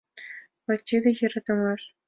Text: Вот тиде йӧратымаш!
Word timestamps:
Вот 0.65 0.79
тиде 0.87 1.09
йӧратымаш! 1.19 1.81